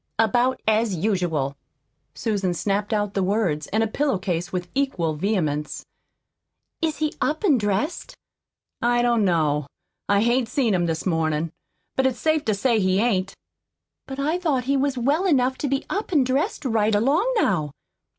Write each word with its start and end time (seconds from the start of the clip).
"About 0.17 0.59
as 0.67 0.95
usual." 0.95 1.55
Susan 2.15 2.55
snapped 2.55 2.91
out 2.91 3.13
the 3.13 3.21
words 3.21 3.67
and 3.67 3.83
a 3.83 3.87
pillow 3.87 4.17
case 4.17 4.51
with 4.51 4.67
equal 4.73 5.13
vehemence. 5.13 5.85
"Is 6.81 6.97
he 6.97 7.13
up 7.21 7.43
an' 7.45 7.59
dressed?" 7.59 8.15
"I 8.81 9.03
don't 9.03 9.23
know. 9.23 9.67
I 10.09 10.21
hain't 10.23 10.49
seen 10.49 10.73
him 10.73 10.87
this 10.87 11.05
mornin' 11.05 11.51
but 11.95 12.07
it's 12.07 12.17
safe 12.17 12.43
to 12.45 12.55
say 12.55 12.79
he 12.79 12.99
ain't." 12.99 13.35
"But 14.07 14.17
I 14.19 14.39
thought 14.39 14.63
he 14.63 14.75
was 14.75 14.97
well 14.97 15.27
enough 15.27 15.55
to 15.59 15.67
be 15.67 15.85
up 15.87 16.11
an' 16.11 16.23
dressed 16.23 16.65
right 16.65 16.95
along 16.95 17.31
now." 17.37 17.69